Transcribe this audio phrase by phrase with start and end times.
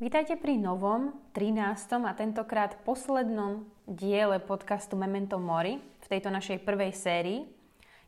[0.00, 1.60] Vítajte pri novom, 13.
[2.08, 7.44] a tentokrát poslednom diele podcastu Memento Mori v tejto našej prvej sérii.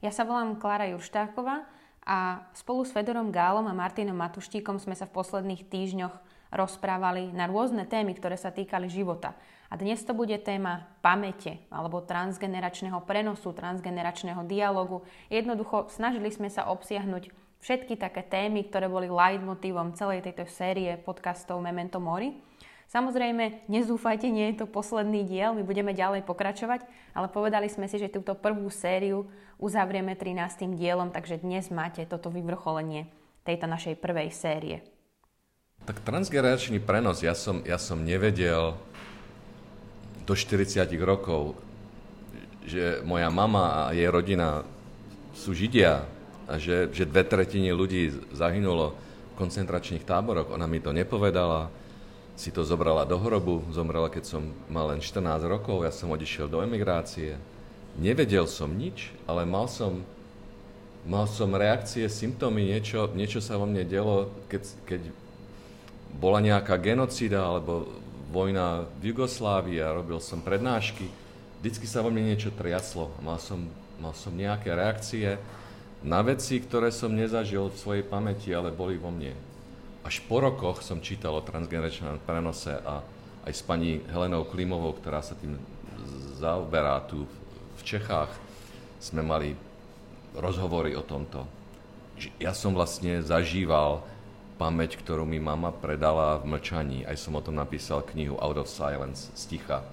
[0.01, 1.69] Ja sa volám Klára Jurštáková
[2.09, 6.17] a spolu s Fedorom Gálom a Martinom Matuštíkom sme sa v posledných týždňoch
[6.49, 9.37] rozprávali na rôzne témy, ktoré sa týkali života.
[9.69, 15.05] A dnes to bude téma pamäte alebo transgeneračného prenosu, transgeneračného dialogu.
[15.29, 21.63] Jednoducho snažili sme sa obsiahnuť všetky také témy, ktoré boli leitmotívom celej tejto série podcastov
[21.63, 22.35] Memento Mori.
[22.91, 26.85] Samozrejme, nezúfajte, nie je to posledný diel, my budeme ďalej pokračovať,
[27.17, 30.75] ale povedali sme si, že túto prvú sériu uzavrieme 13.
[30.77, 33.09] dielom, takže dnes máte toto vyvrcholenie
[33.47, 34.77] tejto našej prvej série.
[35.87, 38.77] Tak transgeneračný prenos, ja som, ja som nevedel
[40.27, 41.57] do 40 rokov,
[42.67, 44.67] že moja mama a jej rodina
[45.33, 46.05] sú Židia,
[46.57, 48.97] že, že dve tretiny ľudí zahynulo
[49.33, 50.53] v koncentračných táboroch.
[50.53, 51.73] Ona mi to nepovedala,
[52.37, 54.43] si to zobrala do hrobu, zomrela, keď som
[54.73, 57.37] mal len 14 rokov, ja som odišiel do emigrácie.
[58.01, 60.01] Nevedel som nič, ale mal som,
[61.05, 65.01] mal som reakcie, symptómy, niečo, niečo sa vo mne delo, keď, keď
[66.17, 67.89] bola nejaká genocída alebo
[68.33, 71.05] vojna v Jugoslávii a robil som prednášky,
[71.61, 73.13] vždycky sa vo mne niečo triaslo.
[73.21, 73.69] Mal som,
[74.01, 75.37] mal som nejaké reakcie,
[76.03, 79.35] na veci, ktoré som nezažil v svojej pamäti, ale boli vo mne.
[80.03, 83.07] Až po rokoch som čítal o transgeneračnom prenose a
[83.47, 85.59] aj s pani Helenou Klimovou, ktorá sa tým
[86.43, 87.27] zaoberá tu
[87.79, 88.31] v Čechách,
[88.99, 89.55] sme mali
[90.35, 91.47] rozhovory o tomto.
[92.43, 94.03] Ja som vlastne zažíval
[94.59, 97.03] pamäť, ktorú mi mama predala v mlčaní.
[97.07, 99.87] Aj som o tom napísal knihu Out of Silence, z ticha,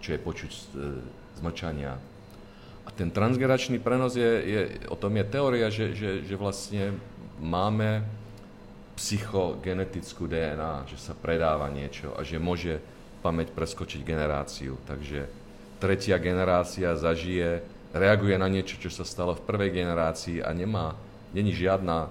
[0.00, 0.62] čo je počuť z,
[1.36, 1.96] z mlčania
[2.94, 6.94] ten transgeračný prenos je, je o tom je teória, že, že, že vlastne
[7.42, 8.06] máme
[8.94, 12.78] psychogenetickú DNA, že sa predáva niečo a že môže
[13.18, 14.78] pamäť preskočiť generáciu.
[14.86, 15.26] Takže
[15.82, 20.94] tretia generácia zažije, reaguje na niečo, čo sa stalo v prvej generácii a nemá,
[21.34, 22.10] není žiadna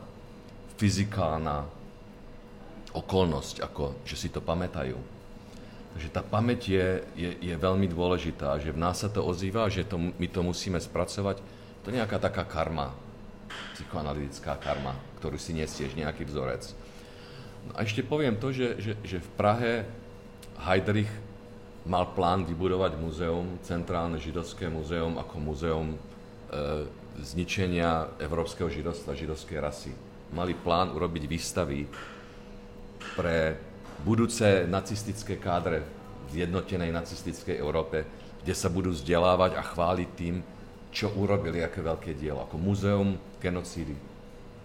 [0.75, 1.63] fyzikálna
[2.91, 5.12] okolnosť, ako že si to pamätajú.
[5.93, 9.85] Takže tá pamäť je, je, je veľmi dôležitá, že v nás sa to ozýva, že
[9.85, 11.37] to, my to musíme spracovať.
[11.85, 12.97] To je nejaká taká karma,
[13.77, 16.73] psychoanalytická karma, ktorú si nesieš, nejaký vzorec.
[17.69, 19.73] No a ešte poviem to, že, že, že v Prahe
[20.65, 21.11] Heidrich
[21.85, 25.97] mal plán vybudovať muzeum, centrálne židovské muzeum ako muzeum e,
[27.21, 29.91] zničenia európskeho židovstva, židovskej rasy.
[30.33, 31.85] Mali plán urobiť výstavy
[33.13, 33.59] pre
[34.01, 35.85] budúce nacistické kádre
[36.33, 38.09] v jednotenej nacistickej Európe,
[38.41, 40.41] kde sa budú vzdelávať a chváliť tým,
[40.93, 43.93] čo urobili, aké veľké dielo, ako muzeum genocídy.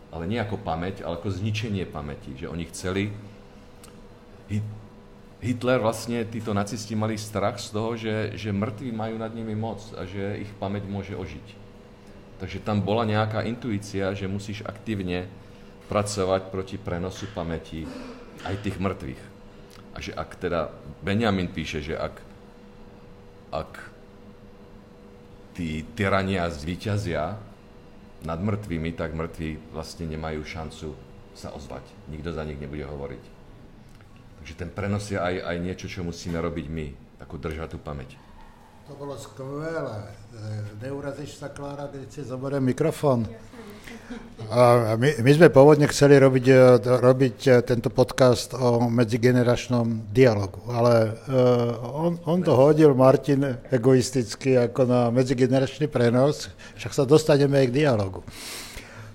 [0.08, 3.12] Ale nie ako pamäť, ale ako zničenie pamäti, že oni chceli...
[5.38, 9.78] Hitler vlastne, títo nacisti mali strach z toho, že, že mŕtvi majú nad nimi moc
[9.94, 11.46] a že ich pamäť môže ožiť.
[12.42, 15.30] Takže tam bola nejaká intuícia, že musíš aktívne
[15.86, 17.86] pracovať proti prenosu pamäti
[18.46, 19.22] aj tých mŕtvych.
[19.94, 20.70] A že ak teda,
[21.02, 22.14] Benjamin píše, že ak,
[23.50, 23.72] ak
[25.58, 27.34] tí tyrania zvíťazia
[28.22, 30.94] nad mŕtvými, tak mŕtvi vlastne nemajú šancu
[31.34, 31.82] sa ozvať.
[32.10, 33.24] Nikto za nich nebude hovoriť.
[34.38, 36.86] Takže ten prenos je aj, aj niečo, čo musíme robiť my,
[37.18, 38.14] takú držať tú pamäť.
[38.88, 40.00] To bolo skvelé.
[40.80, 43.28] Neurazíš sa, Klára, keď si zoberiem mikrofón?
[44.48, 50.64] A my, my sme pôvodne chceli robiť, e, robiť e, tento podcast o medzigeneračnom dialogu,
[50.72, 56.48] ale uh, on, on to hodil, Martin, egoisticky ako na medzigeneračný prenos,
[56.80, 58.24] však sa dostaneme aj k dialogu.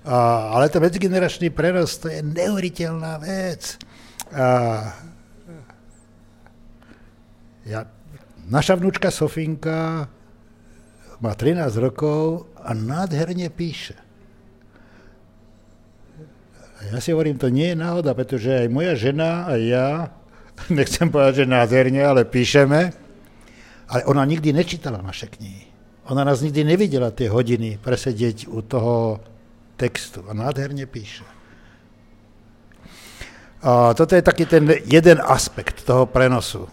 [0.06, 3.74] A, ale ten medzigeneračný prenos, to je neuveriteľná vec.
[4.30, 4.46] A,
[7.66, 7.90] ja,
[8.48, 10.08] naša vnúčka Sofinka
[11.20, 13.96] má 13 rokov a nádherne píše.
[16.92, 20.12] Ja si hovorím, to nie je náhoda, pretože aj moja žena a ja,
[20.68, 22.80] nechcem povedať, že nádherne, ale píšeme,
[23.88, 25.72] ale ona nikdy nečítala naše knihy.
[26.12, 29.24] Ona nás nikdy nevidela tie hodiny presedieť u toho
[29.80, 31.24] textu a nádherne píše.
[33.64, 36.68] A toto je taký ten jeden aspekt toho prenosu.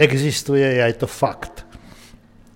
[0.00, 1.68] Existuje aj to fakt.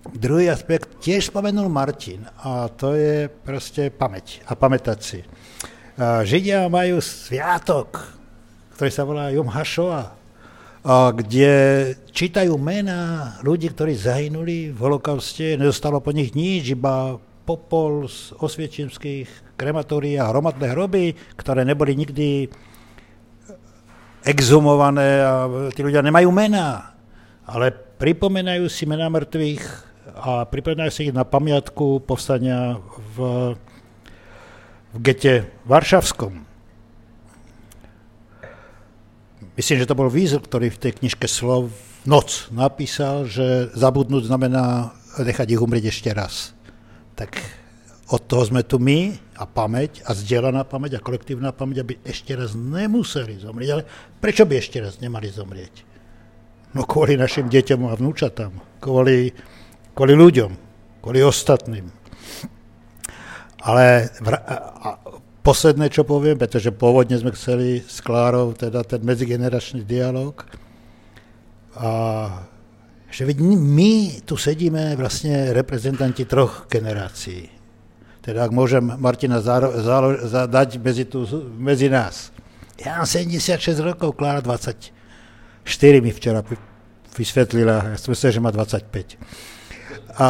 [0.07, 5.19] Druhý aspekt tiež spomenul Martin a to je proste pamäť a pamätať si.
[5.99, 8.15] Židia majú sviatok,
[8.79, 10.15] ktorý sa volá Jom Hašova,
[11.11, 11.51] kde
[12.15, 19.59] čítajú mená ľudí, ktorí zahynuli v holokauste, nedostalo po nich nič, iba popol z osviečimských
[19.59, 22.47] krematórií a hromadné hroby, ktoré neboli nikdy
[24.23, 26.95] exhumované a tí ľudia nemajú mená,
[27.47, 29.63] ale pripomenajú si mená mŕtvych
[30.19, 32.83] a pripomínajú si ich na pamiatku povstania
[33.15, 33.55] v,
[34.91, 36.43] v gete Varšavskom.
[39.57, 41.71] Myslím, že to bol Vízor, ktorý v tej knižke Slov
[42.05, 46.53] Noc napísal, že zabudnúť znamená nechať ich umrieť ešte raz.
[47.17, 47.33] Tak
[48.07, 52.37] od toho sme tu my a pamäť a zdieľaná pamäť a kolektívna pamäť, aby ešte
[52.37, 53.69] raz nemuseli zomrieť.
[53.73, 53.83] Ale
[54.21, 55.86] prečo by ešte raz nemali zomrieť?
[56.75, 58.51] No kvôli našim deťom a vnúčatám,
[58.83, 59.31] kvôli,
[59.95, 60.51] kvôli ľuďom,
[60.99, 61.87] kvôli ostatným.
[63.63, 64.89] Ale vra- a
[65.43, 70.43] posledné, čo poviem, pretože pôvodne sme chceli s Klárou teda ten medzigeneračný dialog,
[71.77, 71.89] a
[73.07, 77.47] že my tu sedíme vlastne reprezentanti troch generácií.
[78.19, 81.23] Teda ak môžem Martina záro, zálo, dať medzi, tu,
[81.55, 82.35] medzi nás.
[82.75, 84.43] Ja mám 76 rokov, Klára
[85.67, 86.39] 24 mi včera
[87.11, 89.19] vysvetlila, ja som myslel, že má 25.
[90.15, 90.29] A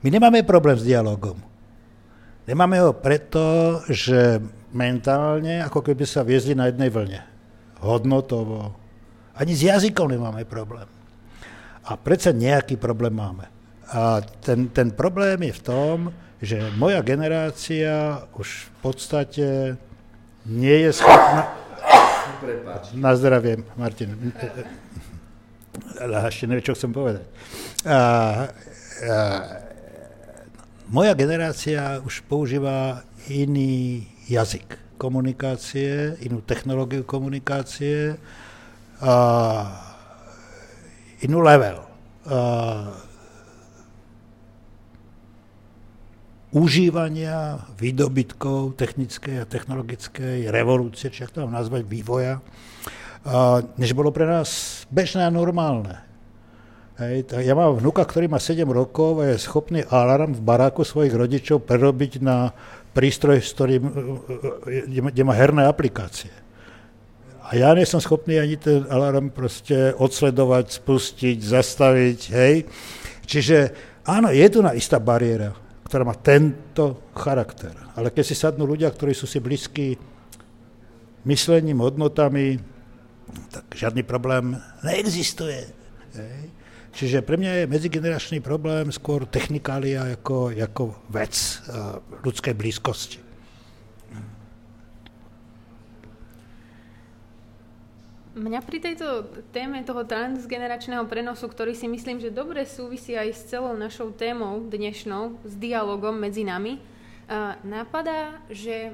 [0.00, 1.36] my nemáme problém s dialogom.
[2.48, 4.40] Nemáme ho preto, že
[4.72, 7.20] mentálne, ako keby sa viezli na jednej vlne.
[7.84, 8.72] Hodnotovo.
[9.36, 10.88] Ani s jazykom nemáme problém.
[11.84, 13.44] A predsa nejaký problém máme.
[13.92, 15.96] A ten, ten problém je v tom,
[16.40, 19.46] že moja generácia už v podstate
[20.48, 21.65] nie je schopná...
[22.96, 24.16] Na zdravie, Martin.
[26.00, 27.24] Ale ešte neviem, čo chcem povedať.
[27.84, 27.98] A, a,
[30.88, 38.16] moja generácia už používa iný jazyk komunikácie, inú technológiu komunikácie,
[38.96, 39.12] a
[41.20, 41.84] inú level.
[42.24, 43.05] A,
[46.54, 52.38] užívania výdobytkov technickej a technologickej revolúcie, či to mám nazvať, vývoja,
[53.74, 55.98] než bolo pre nás bežné a normálne.
[56.96, 61.12] Hej, ja mám vnuka, ktorý má 7 rokov a je schopný alarm v baráku svojich
[61.12, 62.56] rodičov prerobiť na
[62.96, 63.84] prístroj, s ktorým,
[65.12, 66.32] kde má herné aplikácie.
[67.46, 72.64] A ja nie som schopný ani ten alarm proste odsledovať, spustiť, zastaviť, hej.
[73.28, 73.76] Čiže
[74.08, 77.70] áno, je tu na istá bariéra ktorá má tento charakter.
[77.94, 79.94] Ale keď si sadnú ľudia, ktorí sú si blízki
[81.22, 82.58] myslením, hodnotami,
[83.50, 85.66] tak žiadny problém neexistuje.
[86.96, 91.34] Čiže pre mňa je medzigeneračný problém skôr technikália ako, ako vec
[92.24, 93.25] ľudskej blízkosti.
[98.36, 103.48] Mňa pri tejto téme toho transgeneračného prenosu, ktorý si myslím, že dobre súvisí aj s
[103.48, 106.76] celou našou témou dnešnou, s dialogom medzi nami,
[107.64, 108.92] napadá, že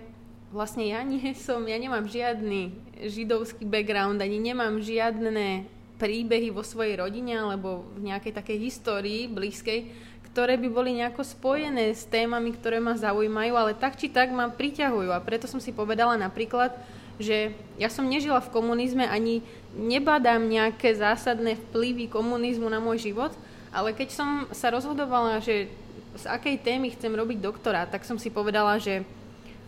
[0.55, 2.71] vlastne ja nie som, ja nemám žiadny
[3.03, 5.67] židovský background, ani nemám žiadne
[5.99, 9.91] príbehy vo svojej rodine alebo v nejakej takej histórii blízkej,
[10.31, 14.55] ktoré by boli nejako spojené s témami, ktoré ma zaujímajú, ale tak či tak ma
[14.55, 15.11] priťahujú.
[15.11, 16.79] A preto som si povedala napríklad,
[17.23, 19.41] že ja som nežila v komunizme, ani
[19.73, 23.33] nebadám nejaké zásadné vplyvy komunizmu na môj život,
[23.73, 25.73] ale keď som sa rozhodovala, že
[26.13, 29.01] z akej témy chcem robiť doktorát, tak som si povedala, že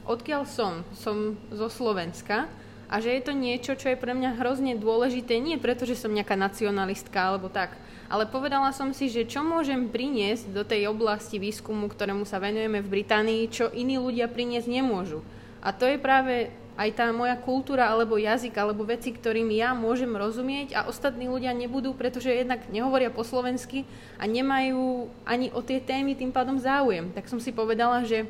[0.05, 2.45] odkiaľ som, som zo Slovenska
[2.85, 6.13] a že je to niečo, čo je pre mňa hrozne dôležité, nie preto, že som
[6.13, 7.73] nejaká nacionalistka alebo tak,
[8.13, 12.84] ale povedala som si, že čo môžem priniesť do tej oblasti výskumu, ktorému sa venujeme
[12.84, 15.25] v Británii, čo iní ľudia priniesť nemôžu.
[15.65, 20.10] A to je práve aj tá moja kultúra alebo jazyk alebo veci, ktorým ja môžem
[20.10, 23.86] rozumieť a ostatní ľudia nebudú, pretože jednak nehovoria po slovensky
[24.19, 27.14] a nemajú ani o tie témy tým pádom záujem.
[27.14, 28.26] Tak som si povedala, že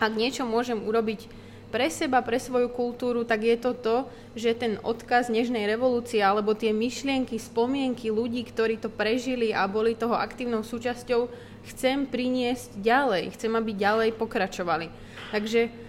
[0.00, 1.28] ak niečo môžem urobiť
[1.68, 3.96] pre seba, pre svoju kultúru, tak je to to,
[4.32, 9.92] že ten odkaz Nežnej revolúcie alebo tie myšlienky, spomienky ľudí, ktorí to prežili a boli
[9.92, 11.28] toho aktívnou súčasťou,
[11.68, 14.88] chcem priniesť ďalej, chcem, aby ďalej pokračovali.
[15.28, 15.87] Takže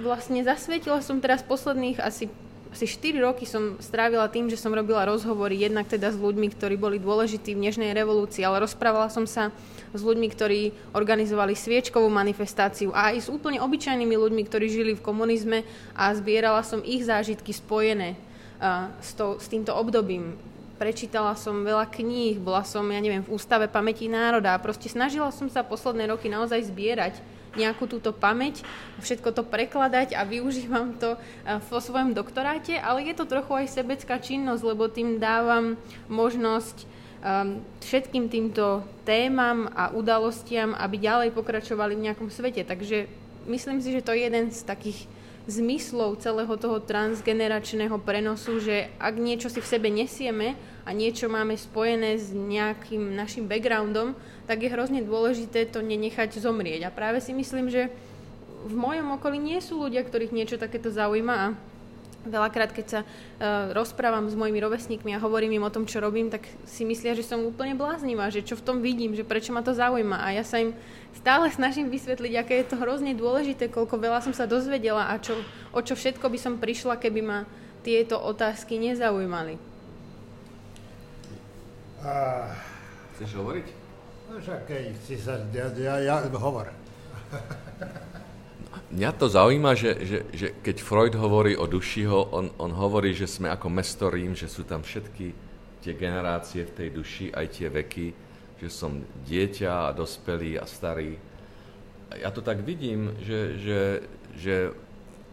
[0.00, 2.32] vlastne zasvietila som teraz posledných asi,
[2.72, 6.80] asi 4 roky som strávila tým, že som robila rozhovory jednak teda s ľuďmi, ktorí
[6.80, 9.52] boli dôležití v Nežnej revolúcii, ale rozprávala som sa
[9.92, 10.60] s ľuďmi, ktorí
[10.96, 16.64] organizovali sviečkovú manifestáciu a aj s úplne obyčajnými ľuďmi, ktorí žili v komunizme a zbierala
[16.64, 20.40] som ich zážitky spojené uh, s, to, s týmto obdobím.
[20.80, 25.28] Prečítala som veľa kníh, bola som, ja neviem, v Ústave pamäti národa a proste snažila
[25.30, 27.20] som sa posledné roky naozaj zbierať
[27.56, 28.64] nejakú túto pamäť,
[29.00, 33.66] všetko to prekladať a využívam to eh, vo svojom doktoráte, ale je to trochu aj
[33.72, 35.76] sebecká činnosť, lebo tým dávam
[36.08, 36.84] možnosť
[37.22, 42.66] um, všetkým týmto témam a udalostiam, aby ďalej pokračovali v nejakom svete.
[42.66, 43.06] Takže
[43.46, 45.06] myslím si, že to je jeden z takých
[45.50, 50.54] zmyslov celého toho transgeneračného prenosu, že ak niečo si v sebe nesieme
[50.86, 54.14] a niečo máme spojené s nejakým našim backgroundom,
[54.46, 56.86] tak je hrozne dôležité to nenechať zomrieť.
[56.86, 57.90] A práve si myslím, že
[58.62, 61.46] v mojom okolí nie sú ľudia, ktorých niečo takéto zaujíma a
[62.22, 66.30] Veľakrát, keď sa uh, rozprávam s mojimi rovesníkmi a hovorím im o tom, čo robím,
[66.30, 69.66] tak si myslia, že som úplne bláznivá, že čo v tom vidím, že prečo ma
[69.66, 70.22] to zaujíma.
[70.22, 70.70] A ja sa im
[71.18, 75.34] stále snažím vysvetliť, aké je to hrozne dôležité, koľko veľa som sa dozvedela a čo,
[75.74, 77.38] o čo všetko by som prišla, keby ma
[77.82, 79.58] tieto otázky nezaujímali.
[82.06, 82.46] A...
[83.18, 83.66] Chceš hovoriť?
[84.32, 86.70] No však keď si sa, ja, ja, ja hovor.
[88.92, 93.24] Mňa to zaujíma, že, že, že keď Freud hovorí o dušiho, on, on hovorí, že
[93.24, 95.32] sme ako mesto Rím, že sú tam všetky
[95.80, 98.12] tie generácie v tej duši, aj tie veky,
[98.60, 101.16] že som dieťa a dospelý a starý.
[102.20, 103.80] Ja to tak vidím, že, že,
[104.36, 104.56] že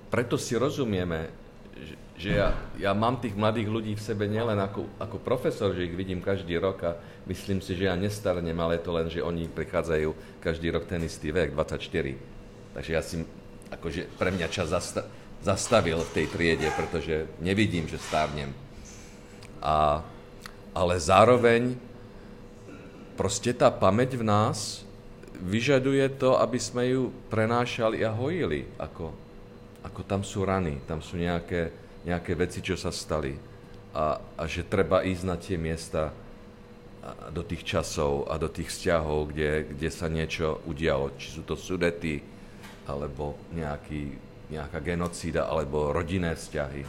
[0.08, 1.28] preto si rozumieme,
[1.76, 5.84] že, že ja, ja mám tých mladých ľudí v sebe nielen ako, ako profesor, že
[5.84, 6.96] ich vidím každý rok a
[7.28, 11.04] myslím si, že ja nestarnem, ale je to len, že oni prichádzajú každý rok ten
[11.04, 12.40] istý vek, 24.
[12.80, 13.28] Takže ja si
[13.74, 15.08] akože pre mňa čas zasta-
[15.42, 18.52] zastavil v tej triede, pretože nevidím, že stárnem.
[19.64, 20.04] A,
[20.76, 21.76] ale zároveň
[23.16, 24.84] proste tá pamäť v nás
[25.40, 28.68] vyžaduje to, aby sme ju prenášali a hojili.
[28.80, 29.12] Ako,
[29.84, 31.72] ako tam sú rany, tam sú nejaké,
[32.04, 33.36] nejaké veci, čo sa stali.
[33.96, 36.12] A, a že treba ísť na tie miesta,
[37.32, 41.16] do tých časov a do tých vzťahov, kde, kde sa niečo udialo.
[41.16, 42.22] Či sú to sudety,
[42.90, 44.18] alebo nejaký,
[44.50, 46.82] nejaká genocída, alebo rodinné vzťahy.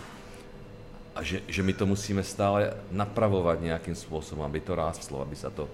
[1.12, 5.52] A že, že my to musíme stále napravovať nejakým spôsobom, aby to rástlo, aby sa
[5.52, 5.68] to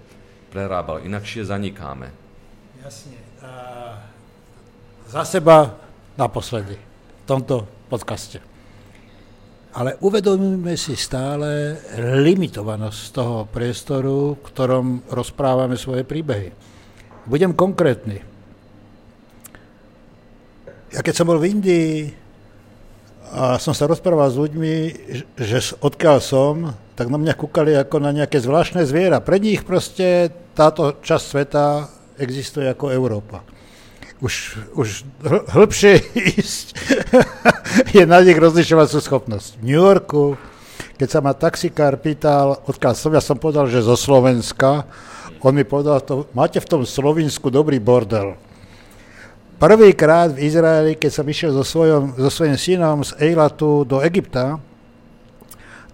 [0.51, 1.05] prerábalo.
[1.07, 2.11] Inakšie zanikáme.
[2.83, 3.19] Jasne.
[3.45, 3.53] A
[5.07, 5.79] za seba
[6.19, 8.43] naposledy v tomto podcaste.
[9.77, 16.49] Ale uvedomíme si stále limitovanosť toho priestoru, v ktorom rozprávame svoje príbehy.
[17.29, 18.36] Budem konkrétny
[20.93, 22.15] ja keď som bol v Indii
[23.35, 24.75] a som sa rozprával s ľuďmi,
[25.35, 29.19] že odkiaľ som, tak na mňa kúkali ako na nejaké zvláštne zviera.
[29.19, 31.65] Pre nich proste táto časť sveta
[32.17, 33.43] existuje ako Európa.
[34.25, 35.05] Už, už
[35.53, 36.01] hĺbšie
[36.41, 36.67] ísť
[37.93, 39.61] je na nich rozlišovať sú schopnosť.
[39.61, 40.41] V New Yorku,
[40.97, 44.89] keď sa ma taxikár pýtal, odkiaľ som, ja som povedal, že zo Slovenska,
[45.45, 48.41] on mi povedal, to, máte v tom Slovensku dobrý bordel.
[49.57, 54.61] Prvýkrát v Izraeli, keď som išiel so, svojom, so svojím synom z Eilatu do Egypta,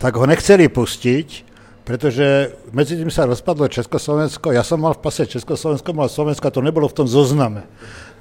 [0.02, 1.46] tak ho nechceli pustiť,
[1.86, 6.58] pretože medzi tým sa rozpadlo Československo, ja som mal v pase Československo, mal Slovensko, to
[6.58, 7.62] nebolo v tom zozname.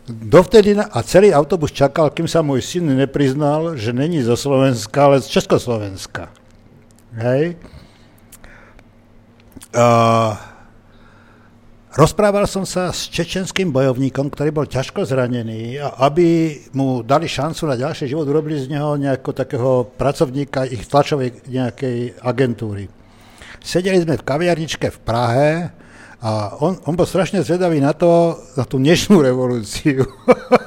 [0.05, 5.25] Dovtedy a celý autobus čakal, kým sa môj syn nepriznal, že není zo Slovenska, ale
[5.25, 6.29] z Československa.
[7.17, 7.57] Hej.
[9.73, 10.37] Uh,
[11.91, 17.67] Rozprával som sa s čečenským bojovníkom, ktorý bol ťažko zranený a aby mu dali šancu
[17.67, 22.87] na ďalší život, urobili z neho nejakého takého pracovníka ich tlačovej nejakej agentúry.
[23.59, 25.49] Sedeli sme v kaviarničke v Prahe
[26.23, 30.07] a on, on bol strašne zvedavý na to, na tú dnešnú revolúciu.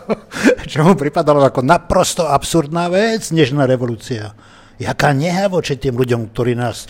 [0.71, 4.37] Čo mu pripadalo ako naprosto absurdná vec, dnešná revolúcia.
[4.76, 6.85] Jaká neha voči tým ľuďom, ktorí nás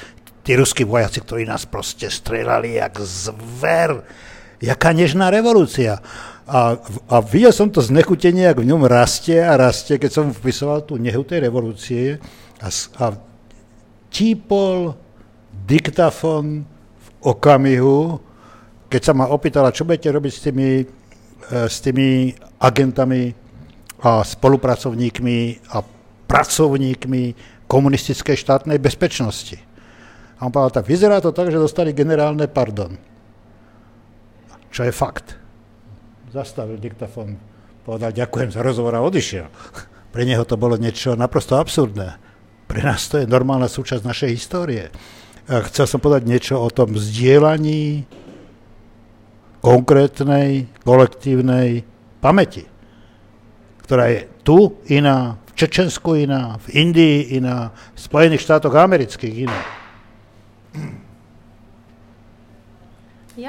[0.45, 4.05] tí ruskí vojaci, ktorí nás proste strelali jak zver.
[4.61, 5.99] Jaká nežná revolúcia.
[6.45, 6.77] A,
[7.09, 11.01] a videl som to znechutenie, ak v ňom rastie a rastie, keď som vpisoval tú
[11.01, 12.21] nehu tej revolúcie
[12.61, 12.69] a,
[13.01, 13.07] a
[14.13, 14.93] típol
[15.65, 16.69] diktafon
[17.01, 18.21] v okamihu,
[18.93, 23.33] keď sa ma opýtala, čo budete robiť s tými, e, s tými agentami
[24.05, 25.39] a spolupracovníkmi
[25.73, 25.81] a
[26.29, 27.23] pracovníkmi
[27.65, 29.74] komunistickej štátnej bezpečnosti.
[30.39, 32.99] A on povedal, tak vyzerá to tak, že dostali generálne pardon.
[34.75, 35.39] Čo je fakt.
[36.35, 37.39] Zastavil diktafón,
[37.87, 39.47] povedal, ďakujem za rozhovor a odišiel.
[40.15, 42.19] Pre neho to bolo niečo naprosto absurdné.
[42.67, 44.91] Pre nás to je normálna súčasť našej histórie.
[45.45, 48.09] Chcel som povedať niečo o tom zdieľaní
[49.61, 51.85] konkrétnej, kolektívnej
[52.21, 52.65] pamäti,
[53.85, 59.61] ktorá je tu iná, v Čečensku iná, v Indii iná, v Spojených štátoch amerických iná.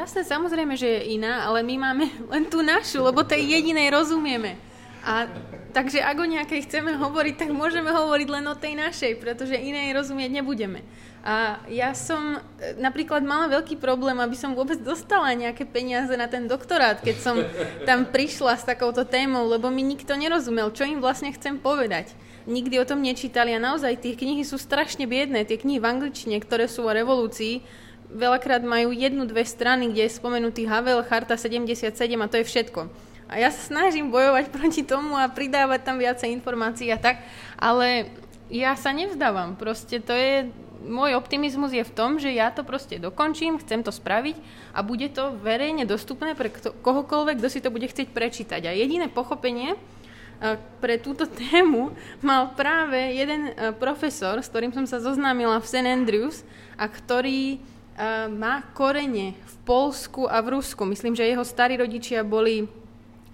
[0.06, 4.54] Jasné, samozrejme, že je iná, ale my máme len tú našu, lebo tej jedinej rozumieme.
[5.02, 5.26] A
[5.74, 9.98] takže ak o nejakej chceme hovoriť, tak môžeme hovoriť len o tej našej, pretože inej
[9.98, 10.86] rozumieť nebudeme.
[11.26, 16.30] A ja som e, napríklad mala veľký problém, aby som vôbec dostala nejaké peniaze na
[16.30, 17.42] ten doktorát, keď som
[17.90, 22.14] tam prišla s takouto témou, lebo mi nikto nerozumel, čo im vlastne chcem povedať.
[22.46, 25.50] Nikdy o tom nečítali a naozaj tie knihy sú strašne biedné.
[25.50, 27.66] Tie knihy v angličtine, ktoré sú o revolúcii,
[28.12, 32.90] veľakrát majú jednu, dve strany, kde je spomenutý Havel, Charta 77 a to je všetko.
[33.26, 37.22] A ja sa snažím bojovať proti tomu a pridávať tam viacej informácií a tak,
[37.58, 38.14] ale
[38.50, 39.58] ja sa nevzdávam.
[39.58, 40.54] Proste to je,
[40.86, 44.38] môj optimizmus je v tom, že ja to proste dokončím, chcem to spraviť
[44.78, 48.62] a bude to verejne dostupné pre kto, kohokoľvek, kto si to bude chcieť prečítať.
[48.70, 49.74] A jediné pochopenie
[50.84, 55.88] pre túto tému mal práve jeden e, profesor, s ktorým som sa zoznámila v St.
[55.88, 56.38] Andrews
[56.76, 57.58] a ktorý e,
[58.32, 60.84] má korene v Polsku a v Rusku.
[60.84, 62.68] Myslím, že jeho starí rodičia boli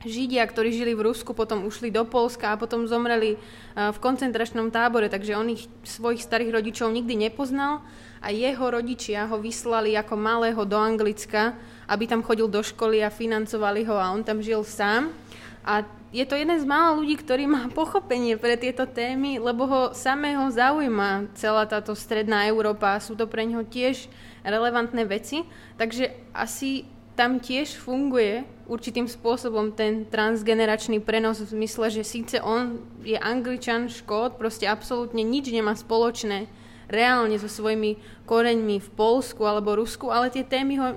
[0.01, 3.37] Židia, ktorí žili v Rusku, potom ušli do Polska a potom zomreli
[3.77, 7.85] v koncentračnom tábore, takže on ich svojich starých rodičov nikdy nepoznal
[8.17, 11.53] a jeho rodičia ho vyslali ako malého do Anglicka,
[11.85, 15.13] aby tam chodil do školy a financovali ho a on tam žil sám.
[15.61, 19.81] A je to jeden z mála ľudí, ktorý má pochopenie pre tieto témy, lebo ho
[19.93, 22.97] samého zaujíma celá táto stredná Európa.
[22.97, 24.09] Sú to pre neho tiež
[24.45, 25.45] relevantné veci.
[25.77, 32.79] Takže asi tam tiež funguje určitým spôsobom ten transgeneračný prenos v zmysle, že síce on
[33.03, 36.47] je angličan, škód, proste absolútne nič nemá spoločné
[36.87, 40.87] reálne so svojimi koreňmi v Polsku alebo Rusku, ale tie témy ho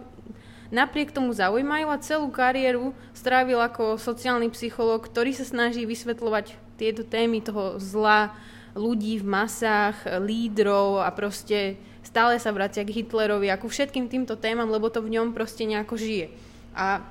[0.75, 7.07] napriek tomu zaujímajú a celú kariéru strávil ako sociálny psychológ, ktorý sa snaží vysvetľovať tieto
[7.07, 8.35] témy toho zla
[8.75, 14.37] ľudí v masách, lídrov a proste stále sa vracia k Hitlerovi a ku všetkým týmto
[14.39, 16.31] témam, lebo to v ňom proste nejako žije.
[16.77, 17.03] A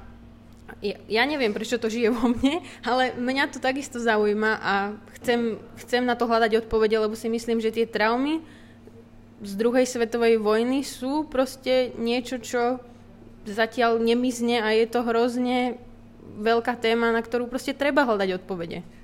[0.82, 4.74] ja, neviem, prečo to žije vo mne, ale mňa to takisto zaujíma a
[5.20, 8.42] chcem, chcem na to hľadať odpovede, lebo si myslím, že tie traumy
[9.44, 12.80] z druhej svetovej vojny sú proste niečo, čo
[13.44, 15.76] zatiaľ nemizne a je to hrozne
[16.40, 19.03] veľká téma, na ktorú proste treba hľadať odpovede.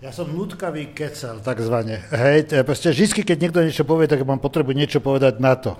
[0.00, 2.00] Ja som nutkavý kecal, takzvané.
[2.08, 5.76] Hej, proste vždy, keď niekto niečo povie, tak mám potrebu niečo povedať na to.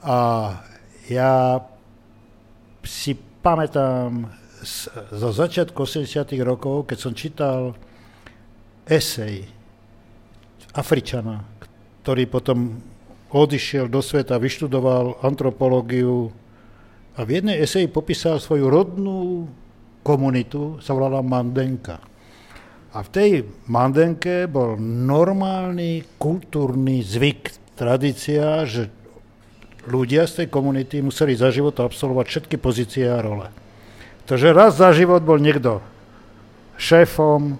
[0.00, 0.16] A
[1.12, 1.60] ja
[2.88, 3.12] si
[3.44, 4.32] pamätám
[4.64, 7.76] z, zo začiatku 80 rokov, keď som čítal
[8.88, 9.44] esej
[10.72, 11.44] Afričana,
[12.00, 12.80] ktorý potom
[13.28, 16.32] odišiel do sveta, vyštudoval antropológiu
[17.12, 19.52] a v jednej eseji popísal svoju rodnú
[20.00, 22.07] komunitu, sa volala Mandenka.
[22.96, 23.30] A v tej
[23.68, 28.88] Mandenke bol normálny kultúrny zvyk, tradícia, že
[29.84, 33.48] ľudia z tej komunity museli za život absolvovať všetky pozície a role.
[34.28, 35.80] Takže raz za život bol niekto
[36.76, 37.56] šéfom,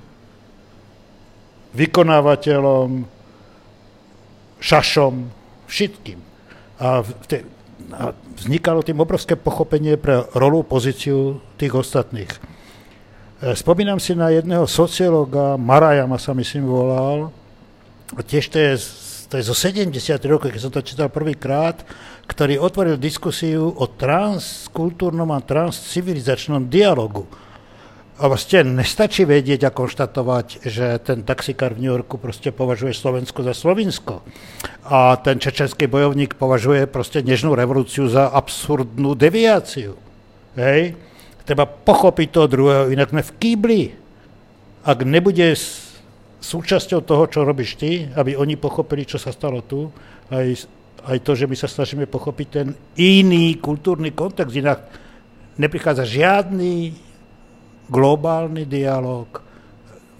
[1.77, 3.05] vykonávateľom,
[4.61, 5.14] šašom,
[5.69, 6.19] všetkým.
[6.81, 7.45] A, te,
[7.93, 12.58] a vznikalo tým obrovské pochopenie pre rolu, pozíciu tých ostatných.
[13.38, 17.31] E, spomínam si na jedného sociológa, Marajama sa myslím volal,
[18.27, 18.72] tiež to je,
[19.31, 19.94] to je zo 70.
[20.27, 21.87] rokov, keď som to čítal prvýkrát,
[22.27, 27.31] ktorý otvoril diskusiu o transkultúrnom a transcivilizačnom dialogu.
[28.18, 33.46] A vlastne nestačí vedieť a konštatovať, že ten taxikár v New Yorku proste považuje Slovensko
[33.46, 34.27] za Slovinsko.
[34.83, 39.94] A ten čečenský bojovník považuje proste nežnú revolúciu za absurdnú deviáciu.
[40.59, 40.98] Hej?
[41.49, 43.83] Treba pochopiť toho druhého, inak sme v kýbli.
[44.85, 45.57] Ak nebude
[46.45, 49.89] súčasťou toho, čo robíš ty, aby oni pochopili, čo sa stalo tu,
[50.29, 50.69] aj,
[51.09, 54.93] aj to, že my sa snažíme pochopiť ten iný kultúrny kontext, inak
[55.57, 56.93] neprichádza žiadny
[57.89, 59.41] globálny dialog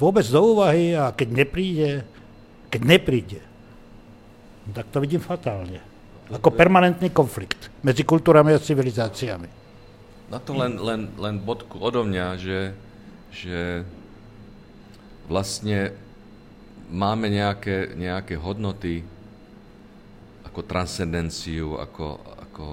[0.01, 1.91] vôbec do úvahy a keď nepríde,
[2.73, 3.41] keď nepríde,
[4.73, 5.85] tak to vidím fatálne.
[6.33, 9.68] Ako permanentný konflikt medzi kultúrami a civilizáciami.
[10.29, 12.77] Na to len, len, len bodku odo mňa, že,
[13.33, 13.81] že
[15.25, 15.97] vlastne
[16.93, 19.09] máme nejaké, nejaké hodnoty
[20.45, 22.65] ako transcendenciu, ako, ako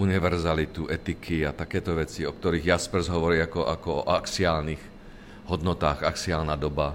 [0.00, 4.80] univerzalitu, etiky a takéto veci, o ktorých Jaspers hovorí ako, ako o axiálnych
[5.48, 6.92] hodnotách, axiálna doba.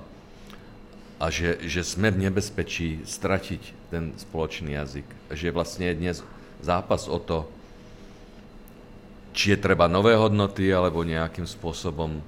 [1.17, 5.07] A že, že sme v nebezpečí stratiť ten spoločný jazyk.
[5.31, 6.17] Že vlastne je dnes
[6.61, 7.49] zápas o to,
[9.35, 12.23] či je treba nové hodnoty, alebo nejakým spôsobom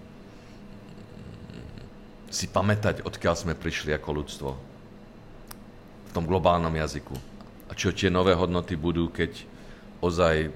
[2.28, 4.50] si pamätať, odkiaľ sme prišli ako ľudstvo
[6.04, 7.16] v tom globálnom jazyku.
[7.68, 9.40] A čo tie nové hodnoty budú, keď
[10.04, 10.52] ozaj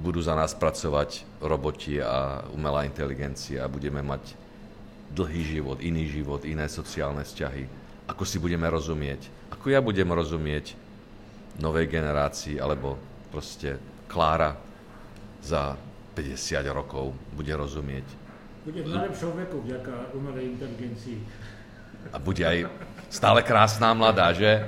[0.00, 4.32] budú za nás pracovať roboti a umelá inteligencia a budeme mať
[5.12, 7.68] dlhý život, iný život, iné sociálne vzťahy.
[8.08, 9.28] Ako si budeme rozumieť.
[9.52, 10.72] Ako ja budem rozumieť
[11.60, 12.96] novej generácii, alebo
[13.28, 13.76] proste
[14.08, 14.69] Klára
[15.40, 15.76] za
[16.14, 16.36] 50
[16.70, 18.04] rokov bude rozumieť.
[18.64, 21.18] Bude v najlepšom veku vďaka umelej inteligencii.
[22.12, 22.68] A bude aj
[23.08, 24.64] stále krásná mladá, že?